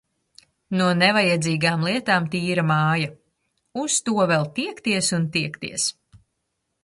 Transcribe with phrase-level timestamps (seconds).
[0.77, 5.85] No nevajadzīgām lietām tīra māja—uz to vēl tiekties un tiekties.